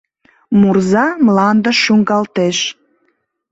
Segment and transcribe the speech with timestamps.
[0.59, 2.57] Мурза мландыш шуҥгалтеш.